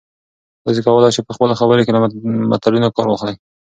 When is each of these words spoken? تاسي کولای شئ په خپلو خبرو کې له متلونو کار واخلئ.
تاسي 0.65 0.81
کولای 0.87 1.11
شئ 1.15 1.21
په 1.27 1.33
خپلو 1.35 1.53
خبرو 1.59 1.85
کې 1.85 1.93
له 1.95 1.99
متلونو 2.51 2.93
کار 2.95 3.07
واخلئ. 3.09 3.35